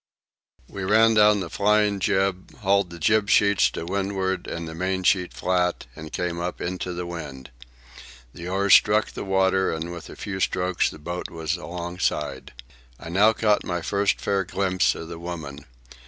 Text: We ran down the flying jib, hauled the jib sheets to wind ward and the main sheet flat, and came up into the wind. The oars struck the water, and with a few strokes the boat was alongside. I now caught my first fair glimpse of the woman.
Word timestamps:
We 0.67 0.83
ran 0.83 1.13
down 1.13 1.41
the 1.41 1.49
flying 1.51 1.99
jib, 1.99 2.57
hauled 2.61 2.89
the 2.89 2.97
jib 2.97 3.29
sheets 3.29 3.69
to 3.69 3.85
wind 3.85 4.15
ward 4.15 4.47
and 4.47 4.67
the 4.67 4.73
main 4.73 5.03
sheet 5.03 5.31
flat, 5.31 5.85
and 5.95 6.11
came 6.11 6.39
up 6.39 6.59
into 6.59 6.91
the 6.91 7.05
wind. 7.05 7.51
The 8.33 8.47
oars 8.49 8.73
struck 8.73 9.11
the 9.11 9.23
water, 9.23 9.71
and 9.71 9.91
with 9.91 10.09
a 10.09 10.15
few 10.15 10.39
strokes 10.39 10.89
the 10.89 10.97
boat 10.97 11.29
was 11.29 11.55
alongside. 11.55 12.51
I 12.99 13.09
now 13.09 13.31
caught 13.33 13.63
my 13.63 13.83
first 13.83 14.19
fair 14.19 14.43
glimpse 14.43 14.95
of 14.95 15.07
the 15.07 15.19
woman. 15.19 15.65